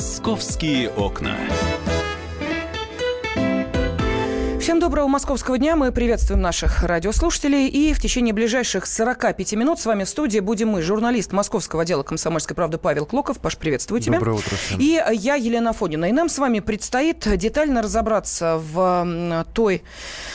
[0.00, 1.36] Московские окна.
[4.70, 5.74] Всем доброго московского дня.
[5.74, 7.66] Мы приветствуем наших радиослушателей.
[7.66, 12.04] И в течение ближайших 45 минут с вами в студии будем мы, журналист московского отдела
[12.04, 13.40] «Комсомольской правды» Павел Клоков.
[13.40, 14.20] Паш, приветствую тебя.
[14.20, 14.78] Доброе утро всем.
[14.78, 16.04] И я, Елена Фонина.
[16.04, 19.82] И нам с вами предстоит детально разобраться в той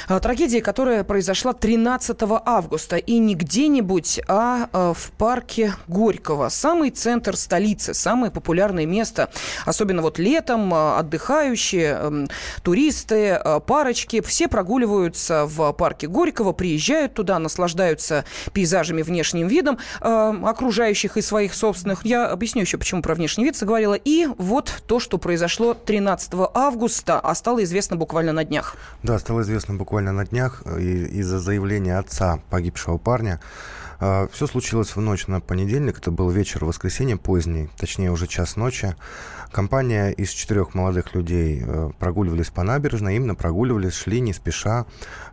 [0.10, 2.97] э, трагедии, которая произошла 13 августа.
[2.97, 6.50] И не где-нибудь, а э, в парке Горького.
[6.50, 9.29] Самый центр столицы, самое популярное место.
[9.65, 12.28] Особенно вот летом э, отдыхающие,
[12.64, 21.18] туристы, парочки все прогуливаются в парке Горького, приезжают туда, наслаждаются пейзажами, внешним видом э, окружающих
[21.18, 22.06] и своих собственных.
[22.06, 23.93] Я объясню еще, почему про внешний вид заговорила.
[23.93, 28.75] И вот то, что произошло 13 августа, а стало известно буквально на днях.
[29.04, 33.39] Да, стало известно буквально на днях из-за заявления отца погибшего парня.
[34.00, 38.56] А, Все случилось в ночь на понедельник, это был вечер воскресенья поздний, точнее уже час
[38.56, 38.96] ночи.
[39.52, 44.86] Компания из четырех молодых людей э, прогуливались по набережной, именно прогуливались, шли не спеша.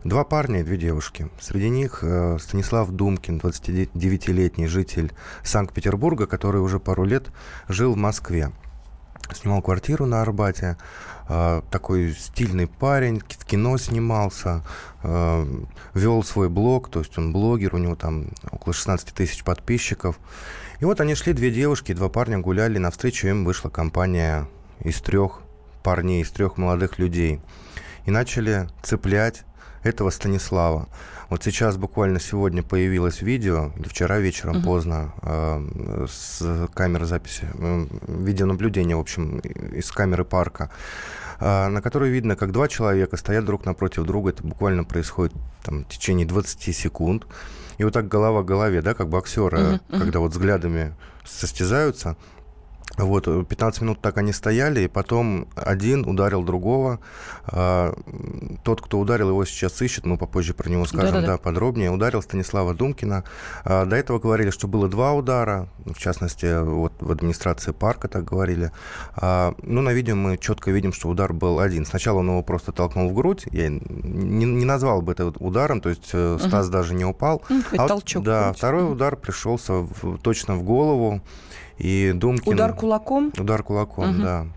[0.03, 1.29] Два парня и две девушки.
[1.39, 5.11] Среди них э, Станислав Думкин, 29-летний житель
[5.43, 7.27] Санкт-Петербурга, который уже пару лет
[7.67, 8.51] жил в Москве.
[9.33, 10.77] Снимал квартиру на Арбате.
[11.27, 14.63] Э, такой стильный парень, в кино снимался,
[15.93, 20.17] вел свой блог, то есть он блогер, у него там около 16 тысяч подписчиков.
[20.83, 24.49] И вот они шли, две девушки, два парня гуляли, навстречу им вышла компания
[24.81, 25.39] из трех
[25.81, 27.39] парней, из трех молодых людей.
[28.03, 29.45] И начали цеплять
[29.83, 30.89] этого Станислава.
[31.29, 34.63] Вот сейчас буквально сегодня появилось видео, или вчера вечером uh-huh.
[34.65, 40.69] поздно, э, с камеры записи, э, видеонаблюдения, в общем, из камеры парка,
[41.39, 44.31] э, на которой видно, как два человека стоят друг напротив друга.
[44.31, 47.25] Это буквально происходит там, в течение 20 секунд.
[47.77, 49.99] И вот так голова к голове, да, как боксеры, uh-huh.
[49.99, 52.15] когда вот взглядами состязаются,
[52.97, 56.99] вот, 15 минут так они стояли, и потом один ударил другого.
[57.47, 57.93] А,
[58.63, 61.33] тот, кто ударил, его сейчас ищет, мы попозже про него скажем, Да-да-да.
[61.33, 61.89] да, подробнее.
[61.91, 63.23] Ударил Станислава Думкина.
[63.63, 68.25] А, до этого говорили, что было два удара, в частности, вот в администрации парка так
[68.25, 68.71] говорили.
[69.15, 71.85] А, ну, на видео мы четко видим, что удар был один.
[71.85, 75.89] Сначала он его просто толкнул в грудь, я не, не назвал бы это ударом, то
[75.89, 76.37] есть угу.
[76.37, 77.41] Стас даже не упал.
[77.49, 78.23] Ну, а толчок.
[78.23, 81.21] Да, второй удар пришелся в, точно в голову.
[81.77, 82.53] И Думкин...
[82.53, 83.31] Удар кулаком?
[83.37, 84.21] Удар кулаком, угу.
[84.21, 84.47] да.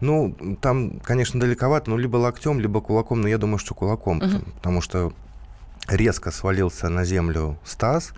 [0.00, 4.26] Ну, там, конечно, далековато, ну, либо локтем, либо кулаком, но я думаю, что кулаком, угу.
[4.26, 5.12] потому, потому что
[5.88, 8.12] резко свалился на землю Стас,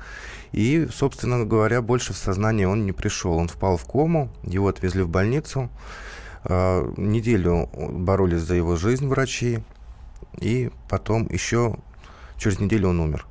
[0.52, 3.32] и, собственно говоря, больше в сознание он не пришел.
[3.32, 5.70] Он впал в кому, его отвезли в больницу,
[6.44, 9.60] а, неделю боролись за его жизнь врачи,
[10.38, 11.76] и потом еще
[12.42, 13.26] через неделю он умер.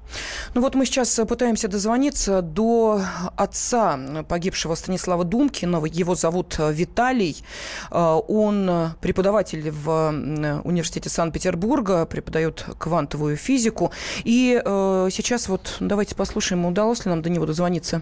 [0.53, 3.01] Ну вот мы сейчас пытаемся дозвониться до
[3.35, 5.83] отца погибшего Станислава Думкина.
[5.85, 7.43] Его зовут Виталий.
[7.91, 13.91] Э, он преподаватель в университете Санкт-Петербурга, преподает квантовую физику.
[14.23, 18.01] И э, сейчас вот давайте послушаем, удалось ли нам до него дозвониться.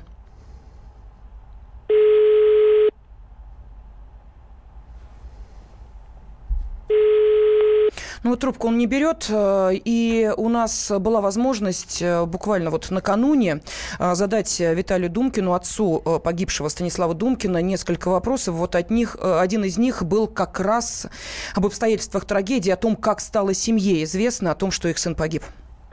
[8.24, 13.62] Ну, трубку он не берет, э, и у нас была возможность э, буквально вот накануне
[13.98, 18.56] э, задать Виталию Думкину, отцу погибшего Станислава Думкина, несколько вопросов.
[18.56, 21.08] Вот от них, один из них был как раз
[21.56, 25.44] об обстоятельствах трагедии, о том, как стало семье известно, о том, что их сын погиб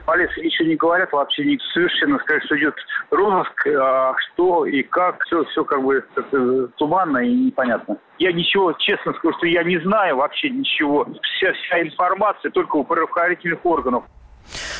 [0.07, 2.75] полиции ничего не говорят, вообще не совершенно сказать, что идет
[3.11, 6.31] розыск, а что и как, все, все как бы как
[6.77, 7.97] туманно и непонятно.
[8.17, 11.05] Я ничего, честно скажу, что я не знаю вообще ничего.
[11.21, 14.05] Вся, вся информация только у правоохранительных органов.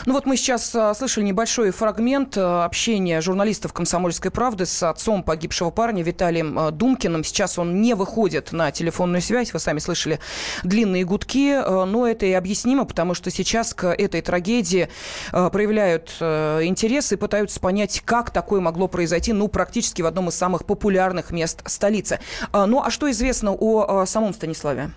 [0.05, 5.23] Ну вот мы сейчас а, слышали небольшой фрагмент а, общения журналистов «Комсомольской правды» с отцом
[5.23, 7.23] погибшего парня Виталием а, Думкиным.
[7.23, 9.53] Сейчас он не выходит на телефонную связь.
[9.53, 10.19] Вы сами слышали
[10.63, 11.57] длинные гудки.
[11.85, 14.89] Но это и объяснимо, потому что сейчас к этой трагедии
[15.31, 20.65] проявляют интерес и пытаются понять, как такое могло произойти, ну, практически в одном из самых
[20.65, 22.19] популярных мест столицы.
[22.53, 24.91] Ну, а что известно о самом Станиславе?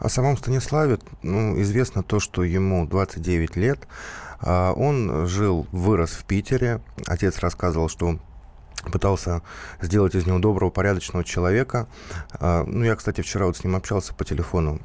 [0.00, 3.86] О самом Станиславе ну, известно то, что ему 29 лет.
[4.40, 6.80] А, он жил, вырос в Питере.
[7.06, 8.18] Отец рассказывал, что
[8.90, 9.42] пытался
[9.82, 11.86] сделать из него доброго, порядочного человека.
[12.32, 14.80] А, ну, я, кстати, вчера вот с ним общался по телефону.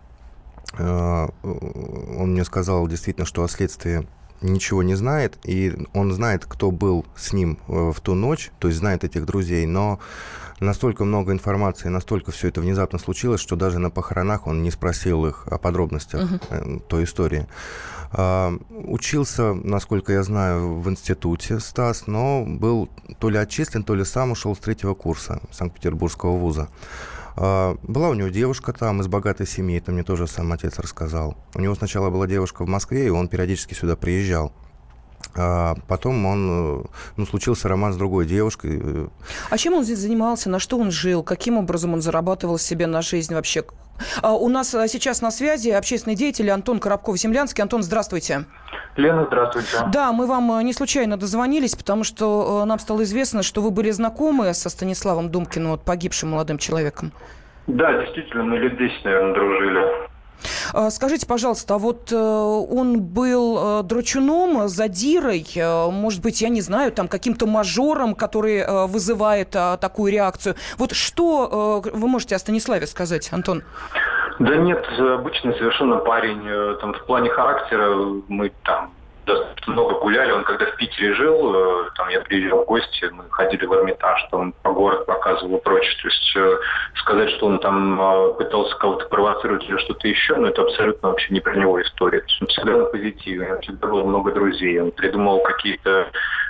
[0.74, 4.06] А, он мне сказал действительно, что о следствии
[4.42, 8.68] ничего не знает, и он знает, кто был с ним э, в ту ночь, то
[8.68, 10.00] есть знает этих друзей, но
[10.60, 15.26] настолько много информации, настолько все это внезапно случилось, что даже на похоронах он не спросил
[15.26, 16.80] их о подробностях uh-huh.
[16.88, 17.48] той истории.
[18.12, 22.90] А, учился, насколько я знаю, в институте Стас, но был
[23.20, 26.70] то ли отчислен, то ли сам ушел с третьего курса Санкт-Петербургского вуза.
[27.36, 31.38] А, была у него девушка там из богатой семьи, это мне тоже сам отец рассказал.
[31.54, 34.54] У него сначала была девушка в Москве, и он периодически сюда приезжал.
[35.38, 36.84] А потом он, э,
[37.18, 39.10] ну, случился роман с другой девушкой.
[39.50, 40.50] А чем он здесь занимался?
[40.50, 41.24] На что он жил?
[41.24, 43.66] Каким образом он зарабатывал себе на жизнь вообще?
[44.22, 47.62] А у нас э, сейчас на связи общественный деятель Антон Коробков-Землянский.
[47.62, 48.46] Антон, здравствуйте.
[48.96, 49.78] Лена, здравствуйте.
[49.92, 53.92] Да, мы вам э, не случайно дозвонились, потому что нам стало известно, что вы были
[53.92, 57.12] знакомы со Станиславом Думкиным, вот погибшим молодым человеком.
[57.68, 60.05] Да, действительно, мы лет 10, наверное, дружили.
[60.74, 66.50] А, скажите, пожалуйста, а вот э, он был э, драчуном, задирой, э, может быть, я
[66.50, 70.56] не знаю, там каким-то мажором, который вызывает такую реакцию.
[70.78, 73.64] Вот что вы можете о Станиславе сказать, Антон?
[74.40, 76.78] Да нет, обычный совершенно парень.
[76.80, 77.96] Там, в плане характера
[78.28, 78.92] мы там
[79.26, 80.32] достаточно много гуляли.
[80.32, 84.28] Он когда в Питере жил, э, там я приезжал в гости, мы ходили в Эрмитаж,
[84.32, 85.96] там по город показывал и прочее.
[86.02, 86.58] То есть э,
[86.96, 91.34] сказать, что он там э, пытался кого-то провоцировать или что-то еще, ну это абсолютно вообще
[91.34, 92.20] не про него история.
[92.20, 96.08] То есть он всегда на позитиве, у всегда было много друзей, он придумал какие-то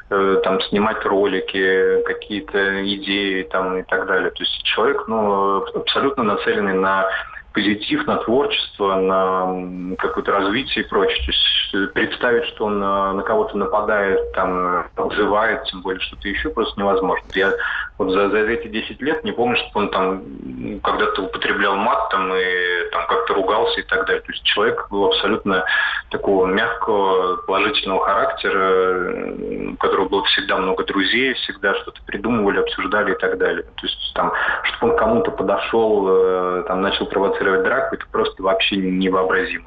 [0.07, 4.29] там снимать ролики, какие-то идеи там и так далее.
[4.29, 7.09] То есть человек, ну, абсолютно нацеленный на
[7.55, 11.17] позитив, на творчество, на какое-то развитие и прочее.
[11.25, 16.27] То есть э, представить, что он на, на кого-то нападает, там, обзывает, тем более что-то
[16.27, 17.25] еще, просто невозможно.
[17.33, 17.53] Я
[17.97, 20.21] вот за, за эти 10 лет не помню, что он там
[20.83, 24.21] когда-то употреблял мат там, и там как-то ругался и так далее.
[24.21, 25.63] То есть человек был абсолютно
[26.09, 29.33] такого мягкого, положительного характера,
[29.71, 33.63] у которого было всегда много друзей, всегда что-то придумывали, обсуждали и так далее.
[33.63, 38.43] То есть там, чтобы он кому-то подошел, э, там начал провоцировать провоцировать драку, это просто
[38.43, 39.65] вообще невообразимо.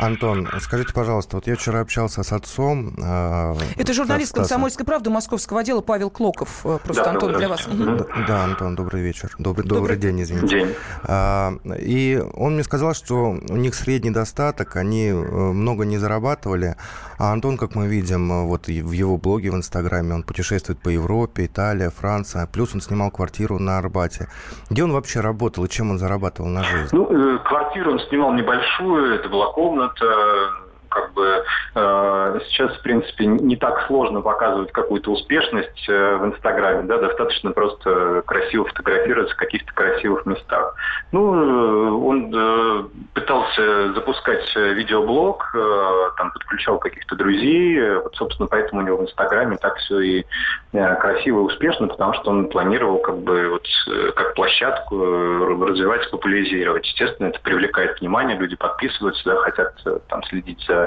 [0.00, 2.94] Антон, скажите, пожалуйста, вот я вчера общался с отцом.
[2.96, 6.64] Э, Это журналист «Комсомольской правды» московского отдела Павел Клоков.
[6.64, 7.68] Э, просто, да, Антон, для вас.
[7.68, 9.30] Да, да, Антон, добрый вечер.
[9.38, 10.60] Добрый, добрый, добрый день, извините.
[10.60, 10.74] День.
[11.04, 16.76] А, и он мне сказал, что у них средний достаток, они э, много не зарабатывали.
[17.18, 20.88] А Антон, как мы видим, э, вот в его блоге в Инстаграме, он путешествует по
[20.88, 22.46] Европе, Италия, Франция.
[22.46, 24.28] Плюс он снимал квартиру на Арбате.
[24.70, 26.88] Где он вообще работал и чем он зарабатывал на жизнь?
[26.92, 27.06] Ну,
[27.44, 31.44] квартиру он снимал небольшую, это была комната комната, как бы
[31.74, 37.52] э, сейчас, в принципе, не так сложно показывать какую-то успешность э, в Инстаграме, да, достаточно
[37.52, 40.74] просто красиво фотографироваться в каких-то красивых местах.
[41.12, 42.84] Ну, э, он э,
[43.14, 49.56] пытался запускать видеоблог, э, там подключал каких-то друзей, вот, собственно, поэтому у него в Инстаграме
[49.56, 50.24] так все и
[50.72, 55.66] э, красиво и успешно, потому что он планировал как бы вот э, как площадку э,
[55.68, 56.86] развивать, популяризировать.
[56.86, 60.79] Естественно, это привлекает внимание, люди подписываются, да, хотят э, там следить за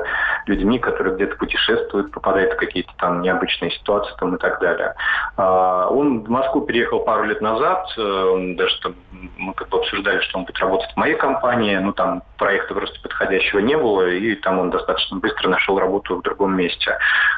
[0.45, 4.95] людьми, которые где-то путешествуют, попадают в какие-то там необычные ситуации там, и так далее.
[5.37, 8.95] А, он в Москву переехал пару лет назад, э, даже там,
[9.37, 12.99] мы как бы обсуждали, что он будет работать в моей компании, но там проекта просто
[13.01, 16.97] подходящего не было, и там он достаточно быстро нашел работу в другом месте.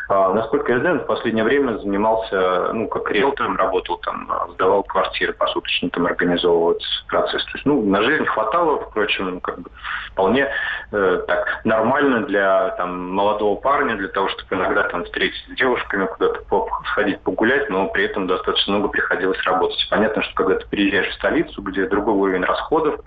[0.09, 4.83] А, насколько я знаю, он в последнее время занимался, ну, как риэлтором работал, там, сдавал
[4.83, 7.43] квартиры посуточно, там, организовывать процесс.
[7.45, 9.69] То есть, ну, на жизнь хватало, впрочем, как бы
[10.11, 10.47] вполне
[10.91, 12.44] э, так нормально для
[12.77, 16.41] там, молодого парня, для того, чтобы иногда там встретиться с девушками, куда-то
[16.91, 19.87] сходить погулять, но при этом достаточно много приходилось работать.
[19.89, 22.99] Понятно, что когда ты приезжаешь в столицу, где другой уровень расходов,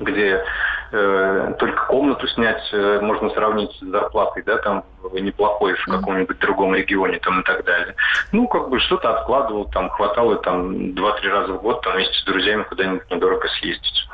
[0.00, 0.44] где
[0.92, 6.74] э, только комнату снять э, можно сравнить с зарплатой, да, там неплохой в каком-нибудь другом
[6.74, 7.94] регионе там и так далее.
[8.32, 12.24] Ну, как бы что-то откладывал, там хватало там два-три раза в год там вместе с
[12.24, 14.06] друзьями куда-нибудь недорого съездить.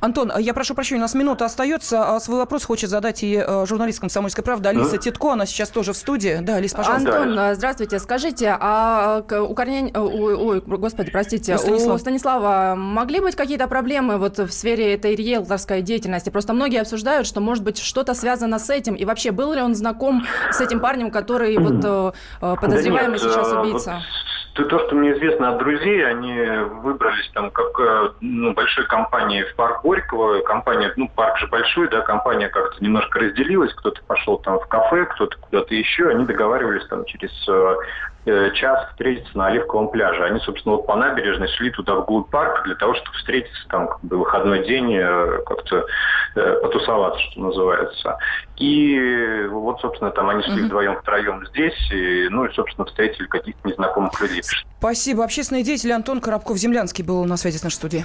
[0.00, 2.14] Антон, я прошу прощения, у нас минута остается.
[2.14, 4.98] А свой вопрос хочет задать и э, журналист «Комсомольской правды» Алиса mm?
[4.98, 5.32] Титко.
[5.32, 6.38] Она сейчас тоже в студии.
[6.40, 7.16] Да, Алис, пожалуйста.
[7.16, 7.54] Антон, да.
[7.54, 7.98] здравствуйте.
[7.98, 9.92] Скажите, а у Корней...
[9.94, 11.54] Ой, господи, простите.
[11.54, 11.94] У Станислава.
[11.94, 16.30] у Станислава могли быть какие-то проблемы вот в сфере этой риэлторской деятельности?
[16.30, 18.94] Просто многие обсуждают, что, может быть, что-то связано с этим.
[18.94, 20.11] И вообще, был ли он знаком
[20.50, 23.92] с этим парнем, который вот э, э, подозреваемый да нет, сейчас убийца?
[23.94, 24.02] Вот
[24.54, 26.34] то, то, что мне известно от друзей, они
[26.82, 30.42] выбрались там как э, ну, большой компанией в парк Горького.
[30.42, 33.72] Компания, ну, парк же большой, да, компания как-то немножко разделилась.
[33.74, 36.08] Кто-то пошел там в кафе, кто-то куда-то еще.
[36.10, 37.76] Они договаривались там через э,
[38.24, 40.24] час встретиться на Оливковом пляже.
[40.24, 44.00] Они, собственно, вот по набережной шли туда в парк для того, чтобы встретиться там как
[44.02, 45.84] бы выходной день, э, как-то
[46.36, 48.18] э, потусоваться, что называется.
[48.56, 53.68] И вот, собственно, там они шли вдвоем, втроем здесь, и, ну и, собственно, встретили каких-то
[53.68, 54.42] незнакомых людей.
[54.78, 55.24] Спасибо.
[55.24, 58.04] Общественный деятель Антон Коробков-Землянский был на связи с нашей студией.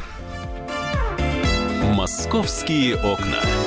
[1.96, 3.67] «Московские окна».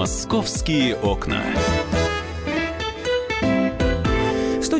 [0.00, 1.42] «Московские окна»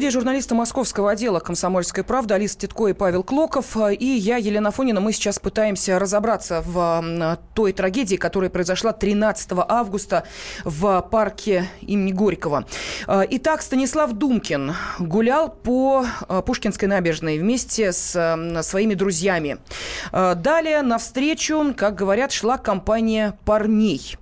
[0.01, 3.77] студии журналисты московского отдела «Комсомольской правды» Алиса Титко и Павел Клоков.
[3.77, 5.01] И я, Елена Фонина.
[5.01, 10.25] Мы сейчас пытаемся разобраться в той трагедии, которая произошла 13 августа
[10.65, 12.65] в парке имени Горького.
[13.09, 16.07] Итак, Станислав Думкин гулял по
[16.47, 19.59] Пушкинской набережной вместе с своими друзьями.
[20.13, 24.17] Далее навстречу, как говорят, шла компания парней.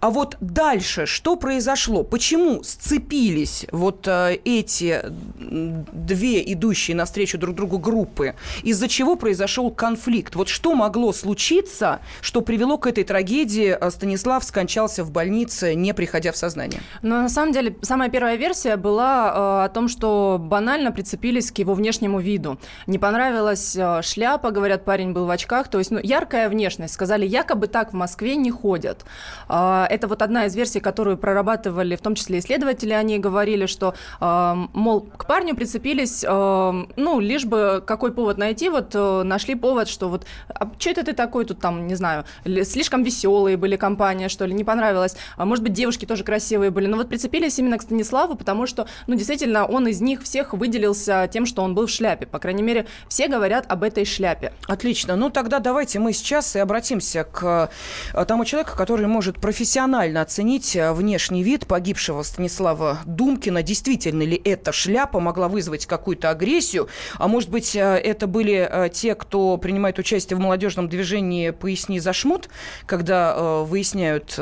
[0.00, 2.02] А вот дальше что произошло?
[2.02, 5.02] Почему сцепились вот э, эти
[5.38, 8.34] две идущие навстречу друг другу группы?
[8.62, 10.34] Из-за чего произошел конфликт?
[10.34, 13.76] Вот что могло случиться, что привело к этой трагедии?
[13.78, 16.80] Э, Станислав скончался в больнице, не приходя в сознание.
[17.02, 21.58] Но на самом деле самая первая версия была э, о том, что банально прицепились к
[21.58, 22.58] его внешнему виду.
[22.86, 25.68] Не понравилась э, шляпа, говорят, парень был в очках.
[25.68, 26.94] То есть ну, яркая внешность.
[26.94, 29.04] Сказали, якобы так в Москве не ходят.
[29.50, 33.94] А, это вот одна из версий, которую прорабатывали, в том числе исследователи, они говорили, что,
[34.20, 39.56] а, мол, к парню прицепились, а, ну, лишь бы какой повод найти, вот э, нашли
[39.56, 43.74] повод, что вот, а что это ты такой тут там, не знаю, слишком веселые были
[43.74, 47.58] компания, что ли, не понравилось, а может быть, девушки тоже красивые были, но вот прицепились
[47.58, 51.74] именно к Станиславу, потому что, ну, действительно, он из них всех выделился тем, что он
[51.74, 54.52] был в шляпе, по крайней мере, все говорят об этой шляпе.
[54.68, 57.70] Отлично, ну тогда давайте мы сейчас и обратимся к
[58.14, 63.62] э, тому человеку, который может профессионально оценить э, внешний вид погибшего Станислава Думкина.
[63.62, 66.88] Действительно ли эта шляпа могла вызвать какую-то агрессию?
[67.16, 72.00] А может быть, э, это были э, те, кто принимает участие в молодежном движении «Поясни
[72.00, 72.48] за шмут»,
[72.86, 74.38] когда выясняют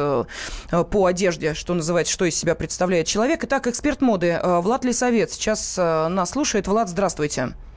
[0.90, 3.44] по одежде, что называется, что из себя представляет человек.
[3.44, 6.66] Итак, эксперт моды Влад Лисовец сейчас нас слушает.
[6.66, 7.28] Влад, здравствуйте.
[7.28, 7.67] Здравствуйте.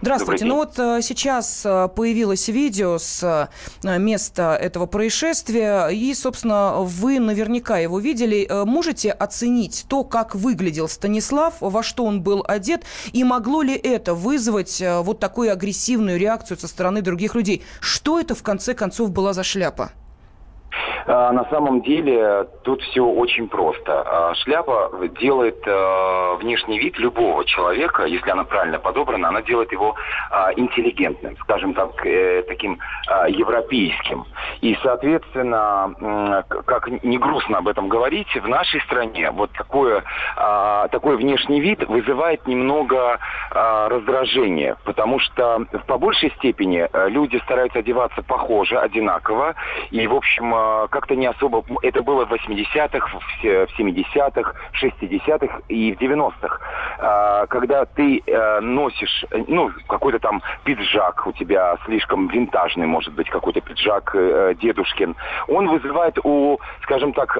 [0.00, 0.44] Здравствуйте.
[0.44, 3.48] Ну вот э, сейчас э, появилось видео с
[3.82, 8.48] э, места этого происшествия, и, собственно, вы наверняка его видели.
[8.64, 14.14] Можете оценить то, как выглядел Станислав, во что он был одет, и могло ли это
[14.14, 17.64] вызвать вот такую агрессивную реакцию со стороны других людей?
[17.80, 19.90] Что это, в конце концов, была за шляпа?
[21.06, 24.02] А, на самом деле тут все очень просто.
[24.06, 24.90] А, шляпа
[25.20, 29.94] делает а, внешний вид любого человека, если она правильно подобрана, она делает его
[30.56, 32.78] интеллигентным, скажем так, э, таким
[33.28, 34.24] европейским.
[34.60, 40.02] И, соответственно, как не грустно об этом говорить, в нашей стране вот такое,
[40.90, 43.18] такой внешний вид вызывает немного
[43.50, 49.54] раздражения, потому что по большей степени э, люди стараются одеваться похоже, одинаково,
[49.90, 50.54] и, в общем,
[50.90, 51.64] как-то не особо...
[51.82, 56.60] Это было в 80-х, в 70-х, 60-х и в 90-х.
[56.98, 63.28] А, когда ты э, носишь, ну, какой-то там пиджак у тебя слишком винтажный, может быть,
[63.28, 65.16] какой-то пиджак э, дедушкин,
[65.48, 67.38] он вызывает у, скажем так,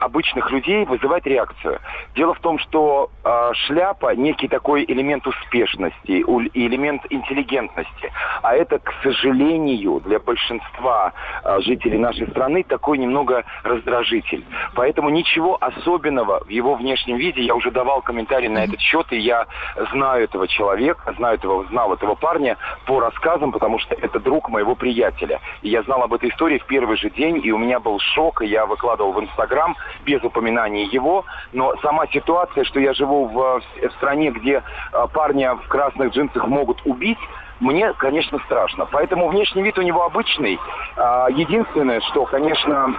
[0.00, 1.80] обычных людей, вызывает реакцию.
[2.14, 8.12] Дело в том, что э, шляпа некий такой элемент успешности, элемент интеллигентности.
[8.42, 11.12] А это, к сожалению, для большинства
[11.60, 14.44] жителей нашей страны такой немного раздражитель.
[14.74, 17.42] Поэтому ничего особенного в его внешнем виде.
[17.42, 19.46] Я уже давал комментарий на этот счет, и я
[19.92, 24.74] знаю этого человека, знаю этого, знал этого парня по рассказам, потому что это друг моего
[24.74, 25.40] приятеля.
[25.62, 28.42] И я знал об этой истории в первый же день, и у меня был шок,
[28.42, 31.24] и я выкладывал в Инстаграм без упоминания его.
[31.52, 34.62] Но сама ситуация, что я живу в, в стране, где
[34.92, 37.18] а, парня в красных джинсах могут убить,
[37.60, 38.86] мне, конечно, страшно.
[38.86, 40.58] Поэтому внешний вид у него обычный.
[40.96, 42.94] А, единственное, что, конечно,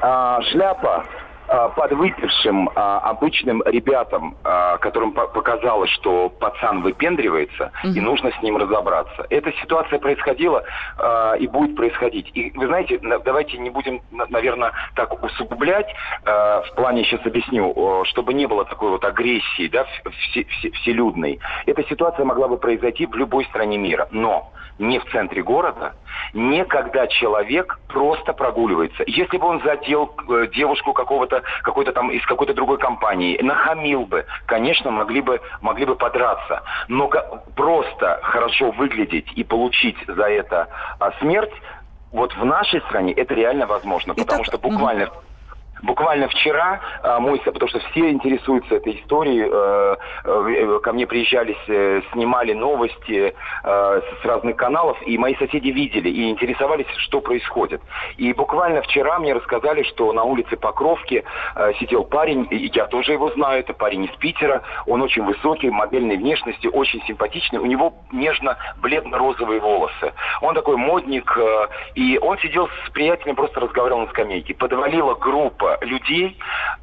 [0.00, 1.04] а, шляпа
[1.50, 7.92] подвыпившим а, обычным ребятам, а, которым показалось, что пацан выпендривается, угу.
[7.92, 9.26] и нужно с ним разобраться.
[9.30, 10.62] Эта ситуация происходила
[11.38, 12.30] и будет происходить.
[12.34, 15.86] И вы знаете, давайте не будем, наверное, так усугублять,
[16.24, 21.40] в плане сейчас объясню, чтобы не было такой вот агрессии, да, все, все, вселюдной.
[21.66, 25.94] Эта ситуация могла бы произойти в любой стране мира, но не в центре города,
[26.32, 29.04] не когда человек просто прогуливается.
[29.06, 34.26] Если бы он задел э, девушку какого-то, какой-то там из какой-то другой компании, нахамил бы,
[34.46, 36.62] конечно, могли бы, могли бы подраться.
[36.88, 37.10] Но
[37.56, 40.68] просто хорошо выглядеть и получить за это
[40.98, 41.52] а, смерть,
[42.12, 45.04] вот в нашей стране это реально возможно, потому Итак, что буквально...
[45.04, 45.14] Угу
[45.82, 51.56] Буквально вчера а, мой, потому что все интересуются этой историей, э, э, ко мне приезжали,
[52.12, 53.34] снимали новости
[53.64, 57.80] э, с разных каналов, и мои соседи видели и интересовались, что происходит.
[58.18, 61.24] И буквально вчера мне рассказали, что на улице Покровки
[61.78, 66.16] сидел парень, и я тоже его знаю, это парень из Питера, он очень высокий, модельной
[66.16, 70.12] внешности, очень симпатичный, у него нежно-бледно-розовые волосы.
[70.42, 71.36] Он такой модник,
[71.94, 74.54] и он сидел с приятелем, просто разговаривал на скамейке.
[74.54, 76.36] Подвалила группа людей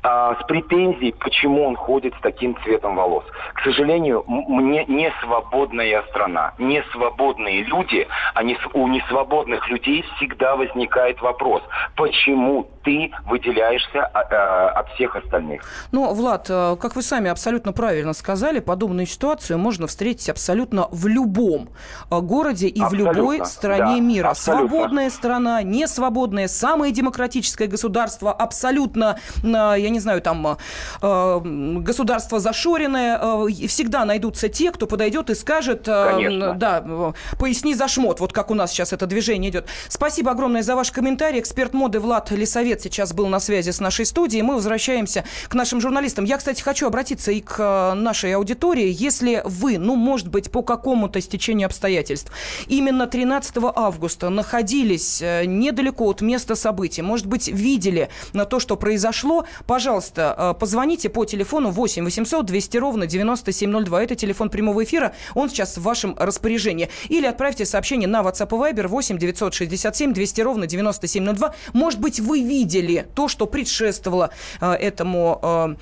[0.03, 3.25] а, с претензией, почему он ходит с таким цветом волос.
[3.53, 10.56] К сожалению, мне не свободная страна, не свободные люди, а не, у несвободных людей всегда
[10.56, 11.62] возникает вопрос,
[11.96, 15.62] почему ты выделяешься а, а, от всех остальных.
[15.91, 21.08] Ну, Влад, э, как вы сами абсолютно правильно сказали, подобную ситуацию можно встретить абсолютно в
[21.08, 21.70] любом
[22.10, 24.29] э, городе и абсолютно, в любой стране да, мира.
[24.29, 24.70] Абсолютно.
[24.70, 30.58] Свободная страна, несвободная, самое демократическое государство, абсолютно абсолютно, я не знаю, там,
[31.02, 31.40] э,
[31.80, 36.54] государство зашоренное, э, всегда найдутся те, кто подойдет и скажет, э, Конечно.
[36.54, 39.68] да, поясни за шмот, вот как у нас сейчас это движение идет.
[39.90, 41.40] Спасибо огромное за ваш комментарий.
[41.40, 44.44] Эксперт моды Влад Лисовет сейчас был на связи с нашей студией.
[44.44, 46.26] Мы возвращаемся к нашим журналистам.
[46.26, 48.96] Я, кстати, хочу обратиться и к нашей аудитории.
[48.98, 52.32] Если вы, ну, может быть, по какому-то стечению обстоятельств,
[52.68, 58.76] именно 13 августа находились недалеко от места событий, может быть, видели на то, что что
[58.76, 64.04] произошло, пожалуйста, э, позвоните по телефону 8 800 200 ровно 9702.
[64.04, 66.90] Это телефон прямого эфира, он сейчас в вашем распоряжении.
[67.08, 71.56] Или отправьте сообщение на WhatsApp и Viber 8 967 200 ровно 9702.
[71.72, 75.76] Может быть, вы видели то, что предшествовало э, этому э,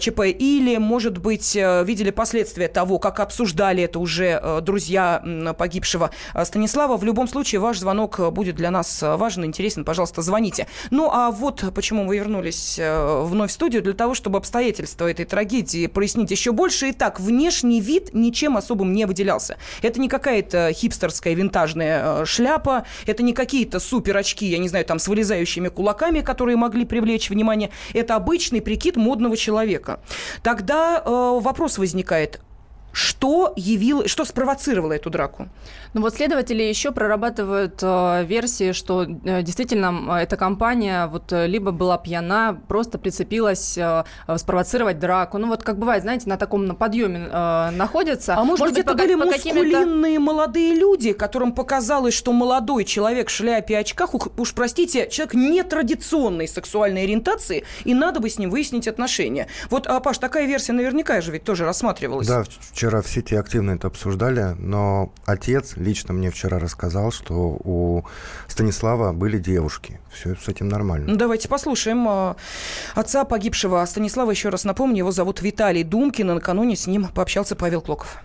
[0.00, 5.22] ЧП, или, может быть, э, видели последствия того, как обсуждали это уже э, друзья
[5.58, 6.10] погибшего
[6.44, 6.96] Станислава.
[6.96, 9.84] В любом случае, ваш звонок будет для нас важен, интересен.
[9.84, 10.66] Пожалуйста, звоните.
[10.90, 15.86] Ну, а вот почему мы вернулись вновь в студию, для того, чтобы обстоятельства этой трагедии
[15.86, 16.90] прояснить еще больше.
[16.90, 19.58] Итак, внешний вид ничем особым не выделялся.
[19.82, 24.98] Это не какая-то хипстерская винтажная шляпа, это не какие-то супер очки, я не знаю, там
[24.98, 27.70] с вылезающими кулаками, которые могли привлечь внимание.
[27.92, 30.00] Это обычный прикид модного человека человека.
[30.42, 32.40] Тогда э, вопрос возникает,
[32.92, 35.48] что явило, что спровоцировало эту драку?
[35.94, 41.70] Ну вот следователи еще прорабатывают э, версии, что э, действительно эта компания вот э, либо
[41.70, 44.02] была пьяна, просто прицепилась э,
[44.36, 45.38] спровоцировать драку.
[45.38, 48.34] Ну вот как бывает, знаете, на таком на подъеме э, находятся.
[48.34, 52.84] А может, может быть, это по, были по мускулинные молодые люди, которым показалось, что молодой
[52.84, 58.38] человек в шляпе и очках, уж простите, человек нетрадиционной сексуальной ориентации, и надо бы с
[58.40, 59.46] ним выяснить отношения.
[59.70, 62.26] Вот, а, Паш, такая версия наверняка же ведь тоже рассматривалась.
[62.26, 68.02] Да, вчера в сети активно это обсуждали, но отец лично мне вчера рассказал, что у
[68.48, 70.00] Станислава были девушки.
[70.12, 71.06] Все с этим нормально.
[71.10, 72.34] Ну, давайте послушаем э,
[72.94, 74.30] отца погибшего Станислава.
[74.30, 78.16] Еще раз напомню, его зовут Виталий Думкин, и накануне с ним пообщался Павел Клоков.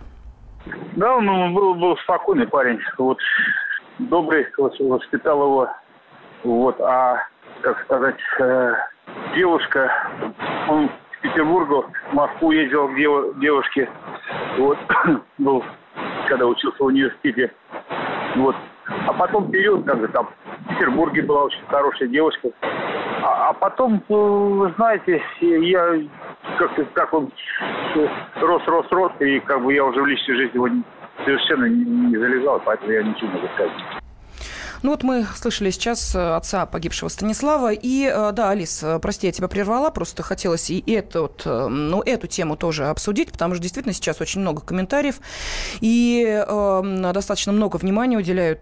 [0.96, 2.78] Да, он ну, был, был спокойный парень.
[2.98, 3.18] Вот
[3.98, 5.68] добрый, воспитал его.
[6.42, 7.18] Вот, а,
[7.62, 8.74] как сказать, э,
[9.34, 9.90] девушка,
[10.68, 12.94] он Петербургу, в Москву ездил к
[13.40, 13.88] девушке.
[14.58, 14.78] Вот,
[15.38, 15.62] был,
[16.28, 17.52] когда учился в университете.
[18.36, 18.56] Вот.
[19.06, 20.28] А потом период, как бы там,
[20.64, 22.48] в Петербурге была очень хорошая девушка.
[23.22, 26.00] А, а потом, ну, вы знаете, я
[26.58, 27.30] как, как он
[28.40, 30.68] рос, рос, рос, и как бы я уже в личной жизни его
[31.24, 33.99] совершенно не, не залезал, поэтому я ничего не могу сказать.
[34.82, 37.72] Ну вот мы слышали сейчас э, отца погибшего Станислава.
[37.72, 42.02] И э, да, Алис, э, прости, я тебя прервала, просто хотелось и эту, вот, ну,
[42.02, 45.20] эту тему тоже обсудить, потому что действительно сейчас очень много комментариев
[45.80, 48.60] и э, достаточно много внимания уделяют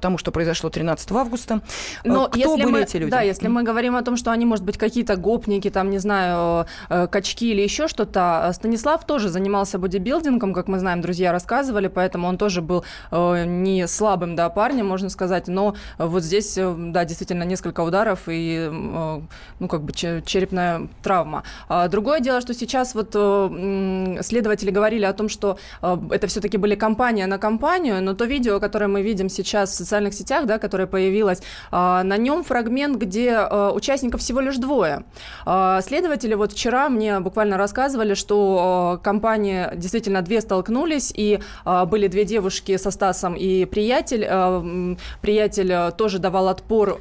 [0.00, 1.60] тому, что произошло 13 августа.
[2.04, 3.10] Но Кто если были мы, эти люди?
[3.10, 6.66] Да, если мы говорим о том, что они, может быть, какие-то гопники, там, не знаю,
[6.88, 12.38] качки или еще что-то, Станислав тоже занимался бодибилдингом, как мы знаем, друзья рассказывали, поэтому он
[12.38, 17.44] тоже был э, не слабым, да, парнем, можно сказать, но вот здесь, э, да, действительно
[17.44, 19.20] несколько ударов и, э,
[19.60, 21.44] ну, как бы черепная травма.
[21.68, 25.58] А другое дело, что сейчас вот э, следователи говорили о том, что
[26.10, 30.14] это все-таки были компания на компанию, но то видео, которое мы видим сейчас в социальных
[30.14, 33.38] сетях, да, которое появилось, на нем фрагмент, где
[33.74, 35.04] участников всего лишь двое.
[35.44, 42.76] Следователи вот вчера мне буквально рассказывали, что компании действительно две столкнулись, и были две девушки
[42.76, 44.24] со Стасом и приятель,
[45.20, 46.98] приятель приятель тоже давал отпор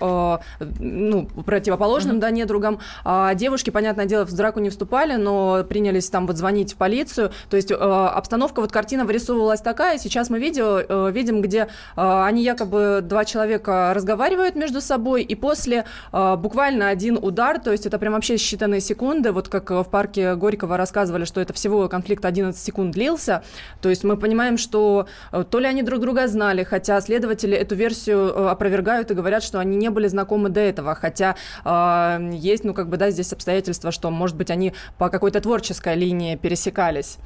[0.79, 2.19] ну, противоположным mm-hmm.
[2.19, 2.79] да, недругам.
[3.03, 7.31] А девушки, понятное дело, в драку не вступали, но принялись там вот звонить в полицию.
[7.49, 9.97] То есть обстановка, вот картина вырисовывалась такая.
[9.97, 16.89] Сейчас мы видео видим, где они якобы два человека разговаривают между собой, и после буквально
[16.89, 21.25] один удар, то есть это прям вообще считанные секунды, вот как в парке Горького рассказывали,
[21.25, 23.43] что это всего конфликт 11 секунд длился,
[23.81, 27.75] то есть мы понимаем, что э, то ли они друг друга знали, хотя следователи эту
[27.75, 32.63] версию э, опровергают и говорят, что они не были знакомы до этого, хотя э, есть,
[32.63, 37.17] ну, как бы, да, здесь обстоятельства, что, может быть, они по какой-то творческой линии пересекались,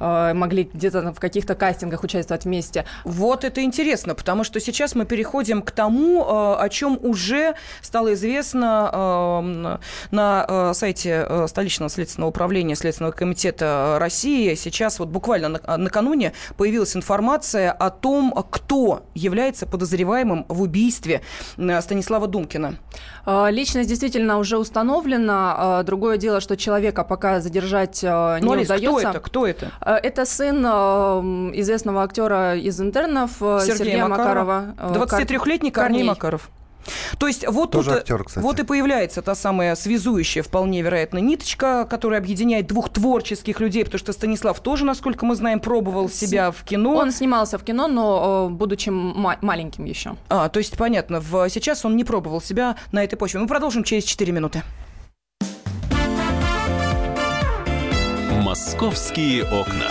[0.00, 2.84] э, могли где-то в каких-то кастингах участвовать вместе.
[3.04, 8.14] Вот это интересно, потому что сейчас мы переходим к тому, э, о чем уже стало
[8.14, 9.76] известно э,
[10.10, 14.54] на сайте столичного следственного управления Следственного комитета России.
[14.54, 21.20] Сейчас вот буквально накануне появилась информация о том, кто является подозреваемым в убийстве
[21.54, 22.76] Станислава Думкина.
[23.50, 25.82] Личность действительно уже установлена.
[25.84, 28.08] Другое дело, что человека пока задержать не
[28.40, 29.10] ну, Алис, удается.
[29.10, 29.20] Кто это?
[29.20, 29.72] Кто это?
[30.02, 30.64] Это сын
[31.54, 34.74] известного актера из интернов Сергея, Сергея Макарова.
[34.78, 36.50] 23-летний Корней Макаров.
[37.18, 38.42] То есть вот Тоже тут актер, кстати.
[38.42, 43.98] вот и появляется та самая связующая, вполне вероятно, ниточка, которая объединяет двух творческих людей, потому
[43.98, 46.94] что Станислав тоже, насколько мы знаем, пробовал себя в кино.
[46.96, 50.16] Он снимался в кино, но будучи ма- маленьким еще.
[50.28, 53.40] А, то есть понятно, в, сейчас он не пробовал себя на этой почве.
[53.40, 54.62] Мы продолжим через 4 минуты.
[58.42, 59.90] Московские окна.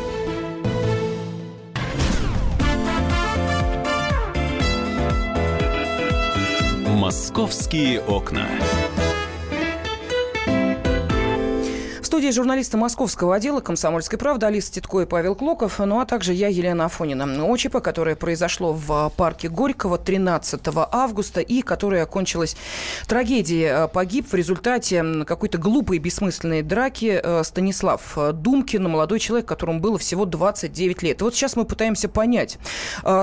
[7.11, 8.47] «Московские окна»
[12.11, 16.49] студии журналисты московского отдела «Комсомольской правды» Алиса Титко и Павел Клоков, ну а также я,
[16.49, 17.23] Елена Афонина.
[17.45, 20.59] ОЧП, которое произошло в парке Горького 13
[20.91, 22.57] августа и которое окончилось
[23.07, 23.87] трагедией.
[23.87, 30.25] Погиб в результате какой-то глупой бессмысленной драки э, Станислав Думкин, молодой человек, которому было всего
[30.25, 31.21] 29 лет.
[31.21, 32.57] Вот сейчас мы пытаемся понять,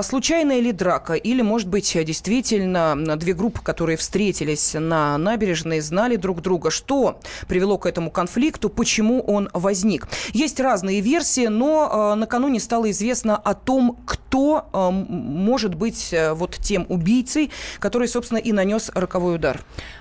[0.01, 6.41] случайная ли драка или, может быть, действительно две группы, которые встретились на набережной, знали друг
[6.41, 10.07] друга, что привело к этому конфликту, почему он возник.
[10.31, 16.31] Есть разные версии, но э, накануне стало известно о том, кто э, может быть э,
[16.31, 19.59] вот тем убийцей, который, собственно, и нанес роковой удар.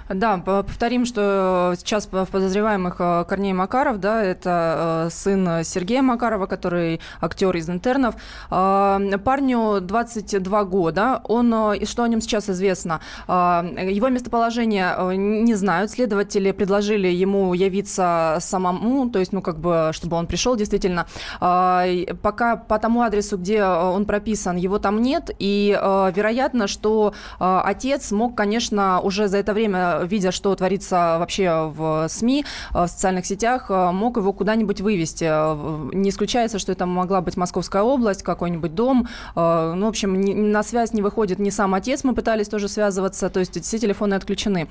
[0.08, 6.46] Да, повторим, что сейчас в подозреваемых э, Корней Макаров, да, это э, сын Сергея Макарова,
[6.46, 8.14] который актер из интернов.
[8.50, 11.20] Э, парню 22 года.
[11.24, 13.00] Он, что о нем сейчас известно?
[13.26, 15.90] Его местоположение не знают.
[15.90, 21.06] Следователи предложили ему явиться самому, то есть, ну, как бы, чтобы он пришел действительно.
[21.38, 25.30] Пока по тому адресу, где он прописан, его там нет.
[25.38, 32.06] И вероятно, что отец мог, конечно, уже за это время видя, что творится вообще в
[32.08, 35.24] СМИ, э, в социальных сетях, э, мог его куда-нибудь вывести.
[35.24, 39.08] Э, не исключается, что это могла быть Московская область, какой-нибудь дом.
[39.34, 40.20] Ну, в общем,
[40.52, 44.14] на связь не выходит ни сам отец, мы пытались тоже связываться, то есть все телефоны
[44.14, 44.68] отключены.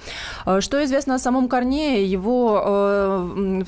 [0.59, 2.61] Что известно о самом Корнее, его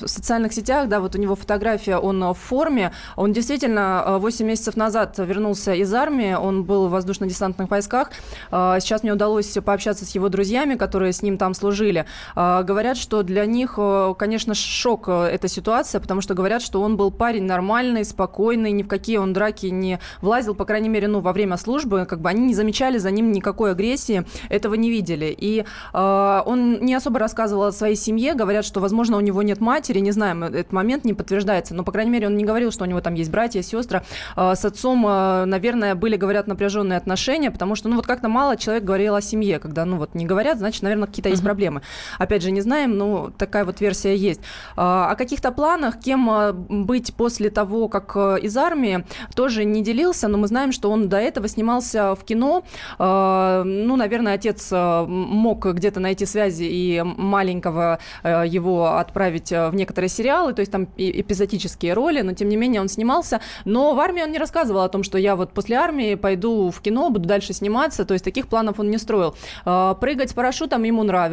[0.00, 4.76] в социальных сетях, да, вот у него фотография, он в форме, он действительно 8 месяцев
[4.76, 8.10] назад вернулся из армии, он был в воздушно-десантных войсках.
[8.50, 12.96] Сейчас мне удалось пообщаться с его друзьями, которые с ним там там служили, а, говорят,
[12.96, 17.10] что для них, э, конечно, шок э, эта ситуация, потому что говорят, что он был
[17.10, 21.32] парень нормальный, спокойный, ни в какие он драки не влазил, по крайней мере, ну, во
[21.32, 25.34] время службы, как бы они не замечали за ним никакой агрессии, этого не видели.
[25.36, 29.60] И э, он не особо рассказывал о своей семье, говорят, что, возможно, у него нет
[29.60, 32.84] матери, не знаем, этот момент не подтверждается, но, по крайней мере, он не говорил, что
[32.84, 34.02] у него там есть братья, сестры.
[34.36, 38.84] Э, с отцом, наверное, были, говорят, напряженные отношения, потому что, ну, вот как-то мало человек
[38.84, 41.82] говорил о семье, когда, ну, вот не говорят, значит, наверное, какие-то есть проблемы.
[42.18, 44.40] Опять же, не знаем, но такая вот версия есть.
[44.76, 49.82] А, о каких-то планах, кем а, быть после того, как э, из армии, тоже не
[49.82, 52.64] делился, но мы знаем, что он до этого снимался в кино.
[52.98, 60.52] А, ну, наверное, отец мог где-то найти связи и маленького его отправить в некоторые сериалы,
[60.52, 63.40] то есть там эпизодические роли, но тем не менее он снимался.
[63.64, 66.80] Но в армии он не рассказывал о том, что я вот после армии пойду в
[66.80, 69.34] кино, буду дальше сниматься, то есть таких планов он не строил.
[69.64, 71.29] А, прыгать с парашютом ему нравилось,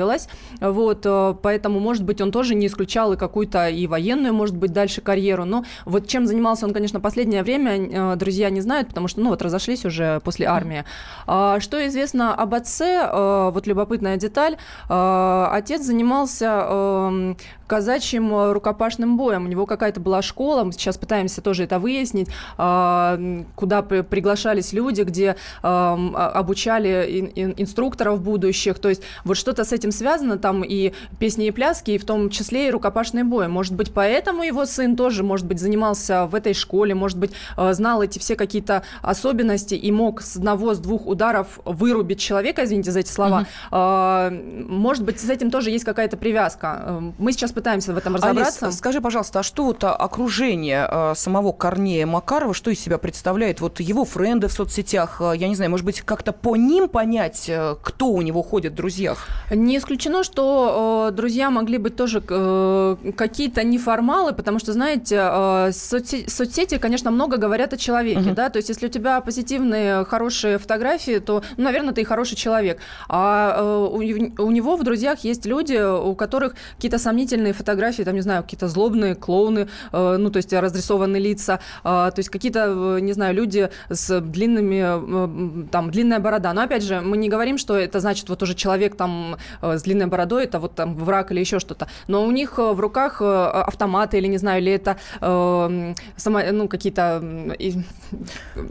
[0.60, 4.74] вот, э, поэтому, может быть, он тоже не исключал и какую-то и военную, может быть,
[4.74, 5.46] дальше карьеру.
[5.46, 9.30] Но вот чем занимался он, конечно, последнее время, э, друзья не знают, потому что, ну,
[9.30, 10.84] вот разошлись уже после армии.
[11.26, 14.58] А, что известно об отце, э, вот любопытная деталь,
[14.88, 19.46] отец занимался эм, казачьим рукопашным боем.
[19.46, 25.36] У него какая-то была школа, мы сейчас пытаемся тоже это выяснить, куда приглашались люди, где
[25.62, 25.96] а,
[26.34, 28.80] обучали инструкторов будущих.
[28.80, 32.30] То есть вот что-то с этим связано, там и песни и пляски, и в том
[32.30, 33.48] числе и рукопашный бой.
[33.48, 37.74] Может быть, поэтому его сын тоже, может быть, занимался в этой школе, может быть, а,
[37.74, 42.92] знал эти все какие-то особенности и мог с одного, с двух ударов вырубить человека, извините
[42.92, 43.46] за эти слова.
[43.72, 44.74] Угу.
[44.74, 47.02] Может быть, с этим тоже есть какая-то привязка.
[47.18, 48.66] Мы сейчас пытаемся в этом разобраться.
[48.66, 53.62] Алис, скажи, пожалуйста, а что вот окружение э, самого Корнея Макарова, что из себя представляет?
[53.62, 57.46] Вот его френды в соцсетях, э, я не знаю, может быть, как-то по ним понять,
[57.48, 59.28] э, кто у него ходит в друзьях?
[59.68, 65.72] Не исключено, что э, друзья могли быть тоже э, какие-то неформалы, потому что, знаете, э,
[65.74, 68.34] соцсети, соцсети, конечно, много говорят о человеке, uh-huh.
[68.34, 72.38] да, то есть если у тебя позитивные, хорошие фотографии, то, ну, наверное, ты и хороший
[72.38, 72.80] человек.
[73.10, 78.16] А э, у, у него в друзьях есть люди, у которых какие-то сомнительные фотографии, там,
[78.16, 82.96] не знаю, какие-то злобные клоуны, э, ну, то есть разрисованные лица, э, то есть какие-то,
[83.00, 86.54] э, не знаю, люди с длинными, э, там, длинная борода.
[86.54, 90.08] Но, опять же, мы не говорим, что это значит вот уже человек там с длинной
[90.08, 91.88] бородой, это вот там враг или еще что-то.
[92.08, 96.40] Но у них э, в руках э, автоматы или, не знаю, или это э, само,
[96.52, 97.22] ну, какие-то...
[97.24, 98.68] Э,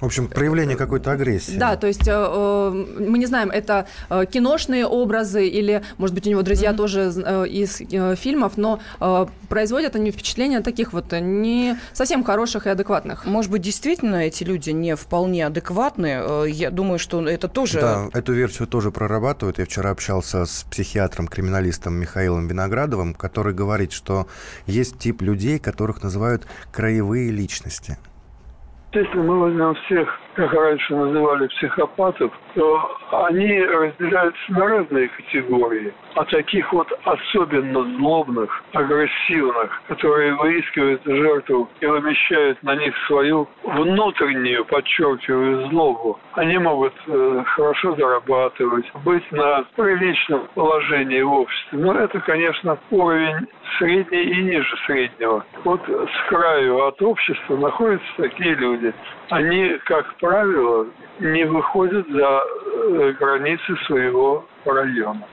[0.00, 1.56] в общем, проявление какой-то агрессии.
[1.56, 6.30] Да, то есть э, мы не знаем, это э, киношные образы или, может быть, у
[6.30, 6.76] него друзья mm-hmm.
[6.76, 12.66] тоже э, из э, фильмов, но э, производят они впечатление таких вот не совсем хороших
[12.66, 13.26] и адекватных.
[13.26, 16.22] Может быть, действительно эти люди не вполне адекватные.
[16.22, 17.80] Э, я думаю, что это тоже...
[17.80, 19.58] Да, эту версию тоже прорабатывают.
[19.58, 24.26] Я вчера общался с психиатром-криминалистом Михаилом Виноградовым, который говорит, что
[24.66, 27.98] есть тип людей, которых называют краевые личности.
[28.94, 35.92] Если мы возьмем всех, как раньше называли психопатов, то они разделяются на разные категории.
[36.14, 44.64] А таких вот особенно злобных, агрессивных, которые выискивают жертву и вымещают на них свою внутреннюю,
[44.64, 51.78] подчеркиваю, злобу, они могут э, хорошо зарабатывать, быть на приличном положении в обществе.
[51.78, 53.46] Но это, конечно, уровень
[53.78, 55.44] средний и ниже среднего.
[55.64, 58.92] Вот с краю от общества находятся такие люди.
[59.30, 60.86] Они, как правило,
[61.18, 65.26] не выходят за э, границы своего района.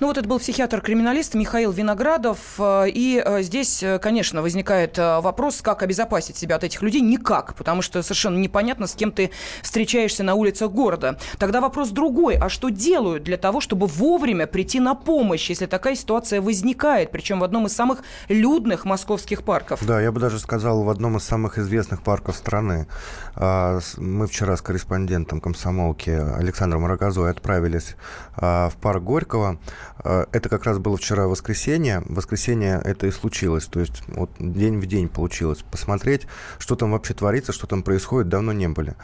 [0.00, 2.38] Ну вот это был психиатр-криминалист Михаил Виноградов.
[2.58, 7.00] Э, и э, здесь, э, конечно, возникает вопрос, как обезопасить себя от этих людей.
[7.00, 9.30] Никак, потому что совершенно непонятно, с кем ты
[9.62, 11.18] встречаешься на улицах города.
[11.38, 12.36] Тогда вопрос другой.
[12.36, 17.40] А что делают для того, чтобы вовремя прийти на помощь, если такая ситуация возникает, причем
[17.40, 19.84] в одном из самых людных московских парков?
[19.84, 22.86] Да, я бы даже сказал, в одном из самых известных парков страны.
[23.34, 27.96] А, мы вчера с корреспондентом комсомолки Александром Рогозой отправились
[28.36, 29.51] а, в парк Горького.
[29.98, 32.02] А, это как раз было вчера воскресенье.
[32.06, 33.66] Воскресенье это и случилось.
[33.66, 36.26] То есть вот день в день получилось посмотреть,
[36.58, 38.94] что там вообще творится, что там происходит, давно не были.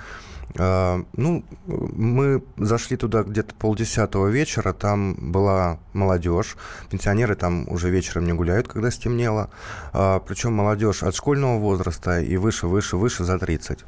[0.56, 6.56] Ну, мы зашли туда где-то полдесятого вечера, там была молодежь,
[6.90, 9.50] пенсионеры там уже вечером не гуляют, когда стемнело,
[9.92, 13.84] причем молодежь от школьного возраста и выше, выше, выше за 30.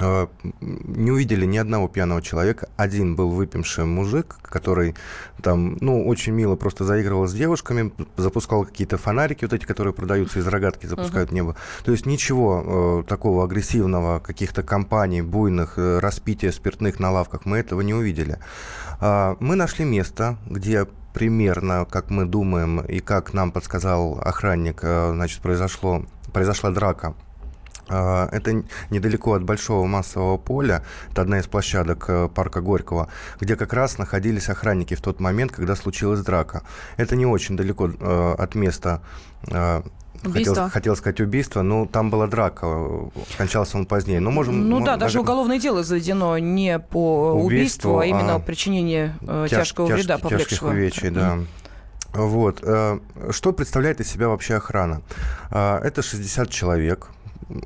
[0.00, 0.26] Э,
[0.60, 2.68] не увидели ни одного пьяного человека.
[2.76, 4.94] Один был выпивший мужик, который
[5.42, 10.38] там, ну, очень мило просто заигрывал с девушками, запускал какие-то фонарики, вот эти, которые продаются
[10.38, 11.34] из рогатки, запускают uh-huh.
[11.34, 11.56] небо.
[11.84, 17.58] То есть ничего э, такого агрессивного, каких-то компаний, буйных, э, распития спиртных на лавках, мы
[17.58, 18.38] этого не увидели.
[19.00, 25.12] Э, мы нашли место, где примерно, как мы думаем, и как нам подсказал охранник, э,
[25.12, 27.29] значит, произошло, произошла драка а,
[27.90, 33.08] это недалеко от большого массового поля, это одна из площадок э, парка Горького,
[33.40, 36.62] где как раз находились охранники в тот момент, когда случилась драка.
[36.96, 39.02] Это не очень далеко э, от места
[39.48, 39.82] э,
[40.22, 42.90] Хотел, хотел сказать убийство, но там была драка,
[43.32, 44.20] скончался он позднее.
[44.20, 48.38] Но можем, ну да, даже уголовное дело заведено не по убийству, убийству а именно а
[48.38, 50.48] причинение тяж, тяжкого тяж, вреда повлекшего.
[50.50, 51.38] Тяжких увечий, да.
[52.12, 52.58] Вот.
[53.30, 55.00] Что представляет из себя вообще охрана?
[55.48, 57.08] Это 60 человек,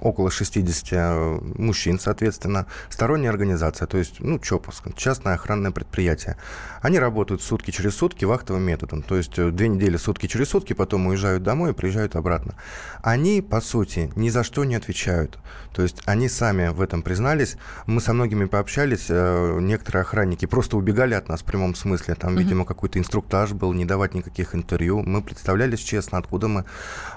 [0.01, 6.37] около 60 мужчин, соответственно, сторонняя организация, то есть, ну, ЧОПовск, частное охранное предприятие.
[6.83, 11.07] Они работают сутки через сутки вахтовым методом, то есть две недели сутки через сутки, потом
[11.07, 12.55] уезжают домой и приезжают обратно.
[13.03, 15.38] Они, по сути, ни за что не отвечают.
[15.73, 17.57] То есть они сами в этом признались.
[17.87, 22.14] Мы со многими пообщались, некоторые охранники просто убегали от нас в прямом смысле.
[22.14, 25.03] Там, видимо, какой-то инструктаж был, не давать никаких интервью.
[25.03, 26.64] Мы представлялись честно, откуда мы.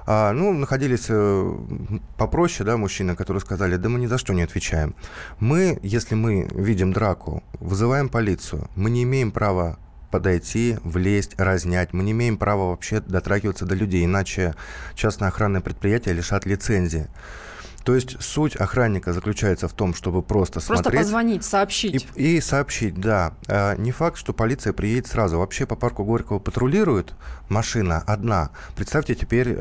[0.10, 1.58] А, ну, находились э,
[2.18, 4.96] попроще, да, мужчины, которые сказали, да мы ни за что не отвечаем.
[5.42, 9.78] Мы, если мы видим драку, вызываем полицию, мы не имеем права
[10.10, 11.92] подойти, влезть, разнять.
[11.92, 14.56] Мы не имеем права вообще дотрагиваться до людей, иначе
[14.96, 17.08] частное охранное предприятие лишат лицензии.
[17.84, 20.84] То есть суть охранника заключается в том, чтобы просто, просто смотреть...
[20.84, 22.08] Просто позвонить, сообщить.
[22.16, 23.34] И, и сообщить, да.
[23.48, 25.40] А, не факт, что полиция приедет сразу.
[25.40, 27.14] Вообще по парку Горького патрулирует
[27.50, 28.50] машина одна.
[28.76, 29.58] Представьте теперь...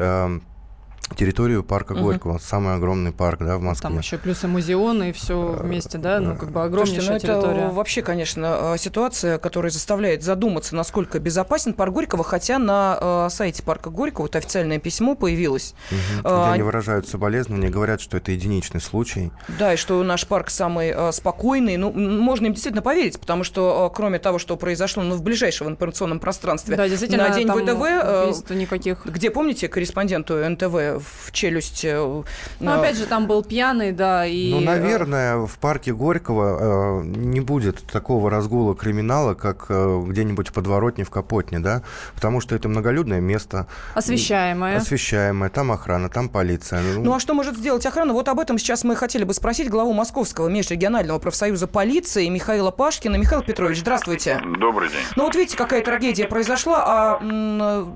[1.11, 2.03] Э, территорию парка угу.
[2.03, 3.89] Горького, самый огромный парк, да, в Москве.
[3.89, 7.41] Там еще плюс и музеоны, и все вместе, да, ну как бы огромнейшая Слушайте, ну,
[7.41, 7.65] территория.
[7.67, 13.29] Это вообще, конечно, э, ситуация, которая заставляет задуматься, насколько безопасен парк Горького, хотя на э,
[13.31, 15.75] сайте парка Горького вот официальное письмо появилось.
[15.91, 16.21] Угу.
[16.21, 19.31] Где а, они выражают соболезнования, говорят, что это единичный случай.
[19.59, 21.77] Да, и что наш парк самый э, спокойный.
[21.77, 26.21] Ну, можно им действительно поверить, потому что кроме того, что произошло ну, в ближайшем информационном
[26.21, 29.07] пространстве да, действительно, на день ВДВ, никаких...
[29.07, 31.85] где, помните, корреспонденту НТВ в челюсть.
[31.85, 32.23] Э,
[32.61, 34.51] ну, опять же, там был пьяный, да, и...
[34.51, 40.53] Ну, наверное, в парке Горького э, не будет такого разгула криминала, как э, где-нибудь в
[40.53, 41.83] подворотне в Капотне, да,
[42.15, 43.67] потому что это многолюдное место.
[43.95, 44.79] Освещаемое.
[44.79, 46.83] Освещаемое, там охрана, там полиция.
[46.83, 48.13] Ну, ну а что может сделать охрана?
[48.13, 53.17] Вот об этом сейчас мы хотели бы спросить главу Московского межрегионального профсоюза полиции Михаила Пашкина.
[53.17, 54.41] Михаил Петрович, здравствуйте.
[54.59, 55.01] Добрый день.
[55.17, 57.87] Ну, вот видите, какая трагедия произошла, а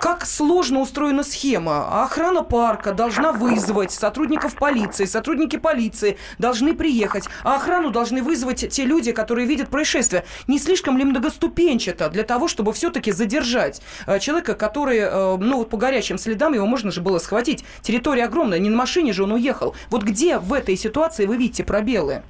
[0.00, 2.03] как сложно устроена схема.
[2.04, 8.84] Охрана парка должна вызвать сотрудников полиции, сотрудники полиции должны приехать, а охрану должны вызвать те
[8.84, 10.24] люди, которые видят происшествие.
[10.46, 15.70] Не слишком ли многоступенчато для того, чтобы все-таки задержать э, человека, который, э, ну вот
[15.70, 17.64] по горячим следам его можно же было схватить.
[17.80, 19.74] Территория огромная, не на машине же он уехал.
[19.88, 22.22] Вот где в этой ситуации вы видите пробелы?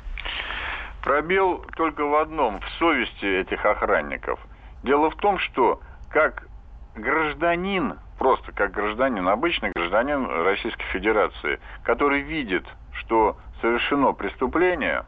[1.02, 4.38] Пробел только в одном, в совести этих охранников.
[4.84, 6.46] Дело в том, что как
[6.94, 15.04] гражданин, просто как гражданин, обычный гражданин Российской Федерации, который видит, что совершено преступление,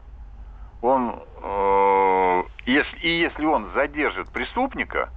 [0.81, 5.09] он, э, если, и если он задержит преступника,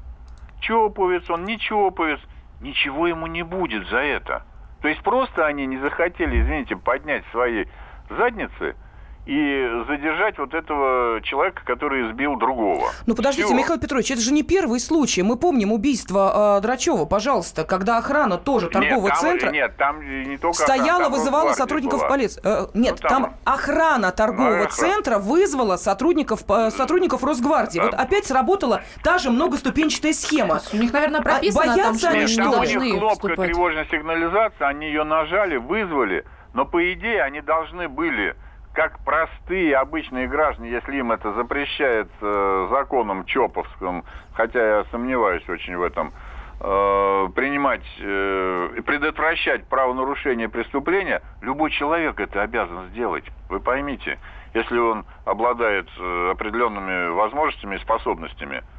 [0.60, 2.20] чоповец он, не чоповец,
[2.60, 4.44] ничего ему не будет за это.
[4.82, 7.66] То есть просто они не захотели, извините, поднять свои
[8.08, 8.76] задницы–
[9.26, 12.90] и задержать вот этого человека, который избил другого.
[13.06, 13.54] Ну подождите, Все.
[13.54, 15.22] Михаил Петрович, это же не первый случай.
[15.22, 20.22] Мы помним убийство э, Драчева, пожалуйста, когда охрана тоже торгового нет, там, центра нет, там
[20.30, 22.40] не только стояла, охрана, вызывала сотрудников полиции.
[22.42, 23.22] Э, нет, ну, там...
[23.22, 24.70] там охрана торгового охрана.
[24.70, 27.78] центра вызвала сотрудников э, сотрудников Росгвардии.
[27.78, 27.84] Да.
[27.84, 30.60] Вот опять сработала та же многоступенчатая схема.
[30.72, 34.64] У них, наверное, прописано, а боятся там, они, что там у них кнопка тревожной сигнализации,
[34.64, 38.34] они ее нажали, вызвали, но по идее они должны были
[38.80, 45.76] как простые обычные граждане, если им это запрещается э, законом Чоповским, хотя я сомневаюсь очень
[45.76, 46.14] в этом,
[46.60, 53.24] э, принимать э, и предотвращать правонарушение преступления, любой человек это обязан сделать.
[53.50, 54.18] Вы поймите,
[54.54, 58.62] если он обладает определенными возможностями и способностями–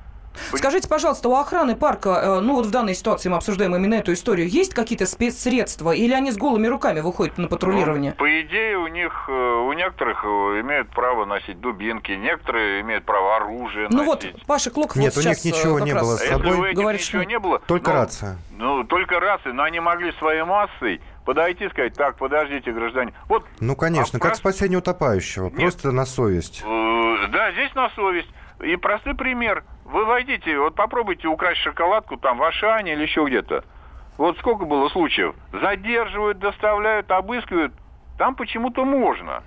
[0.53, 4.13] Скажите, пожалуйста, у охраны парка, э, ну вот в данной ситуации мы обсуждаем именно эту
[4.13, 8.11] историю, есть какие-то спецсредства или они с голыми руками выходят на патрулирование?
[8.11, 10.27] Ну, по идее, у них, э, у некоторых э,
[10.61, 14.33] имеют право носить дубинки, некоторые имеют право оружие Ну носить.
[14.33, 16.47] вот, Паша Клоков Нет, вот у них ничего не было с собой.
[16.47, 17.29] Если у говорит, ничего что...
[17.29, 17.59] не было...
[17.59, 18.37] Только ну, рация.
[18.51, 23.13] Ну, только рация, но они могли своей массой подойти и сказать, так, подождите, граждане.
[23.27, 24.49] Вот, ну, конечно, а как просто...
[24.49, 25.55] спасение утопающего, Нет.
[25.55, 26.63] просто на совесть.
[26.63, 28.29] Да, здесь на совесть.
[28.63, 29.63] И простой пример.
[29.91, 33.65] Вы войдите, вот попробуйте украсть шоколадку там в Ашане или еще где-то.
[34.17, 35.35] Вот сколько было случаев.
[35.51, 37.73] Задерживают, доставляют, обыскивают.
[38.17, 39.43] Там почему-то можно.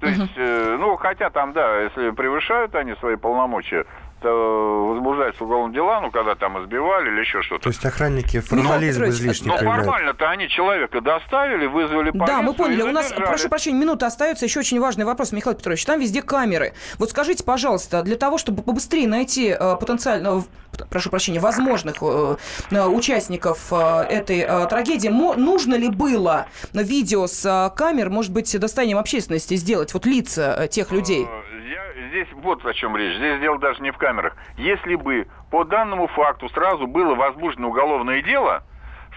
[0.00, 3.86] То есть, э, ну, хотя там, да, если превышают они свои полномочия,
[4.28, 7.64] возбуждаются уголовные дела, ну, когда там избивали или еще что-то.
[7.64, 12.54] То есть охранники формализм ну, излишний Ну, формально-то они человека доставили, вызвали полицию Да, мы
[12.54, 12.82] поняли.
[12.82, 14.44] У нас, прошу прощения, минута остается.
[14.44, 15.84] Еще очень важный вопрос, Михаил Петрович.
[15.84, 16.74] Там везде камеры.
[16.98, 20.42] Вот скажите, пожалуйста, для того, чтобы побыстрее найти э, потенциально,
[20.90, 22.36] прошу прощения, возможных э,
[22.70, 28.32] э, участников э, этой э, трагедии, мо- нужно ли было видео с э, камер, может
[28.32, 31.26] быть, достоянием общественности сделать, вот лица э, тех людей?
[31.70, 33.16] Э, здесь вот о чем речь.
[33.16, 34.36] Здесь дело даже не в камерах.
[34.56, 38.64] Если бы по данному факту сразу было возбуждено уголовное дело,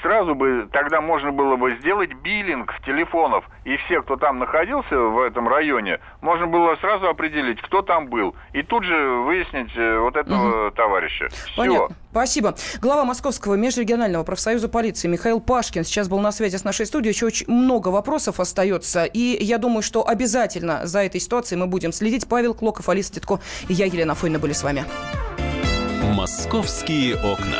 [0.04, 5.20] сразу бы, тогда можно было бы сделать биллинг телефонов, и все, кто там находился в
[5.22, 8.93] этом районе, можно было сразу определить, кто там был, и тут же
[9.26, 10.76] выяснить э, вот этого угу.
[10.76, 11.30] товарища.
[11.58, 11.88] Понятно.
[11.88, 11.95] Все.
[12.12, 12.56] Спасибо.
[12.80, 17.14] Глава Московского межрегионального профсоюза полиции Михаил Пашкин сейчас был на связи с нашей студией.
[17.14, 19.06] Еще очень много вопросов остается.
[19.06, 22.30] И я думаю, что обязательно за этой ситуацией мы будем следить.
[22.30, 24.86] Павел Клоков, Алиса Титко и я, Елена Фойна, были с вами.
[26.14, 27.60] «Московские окна».